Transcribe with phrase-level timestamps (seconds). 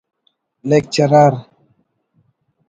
[0.69, 1.33] لیکچرر